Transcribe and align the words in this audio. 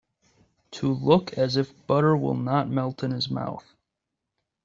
To 0.71 0.91
look 0.91 1.33
as 1.33 1.57
if 1.57 1.85
butter 1.85 2.17
will 2.17 2.33
not 2.33 2.67
melt 2.67 3.03
in 3.03 3.11
his 3.11 3.29
mouth. 3.29 3.75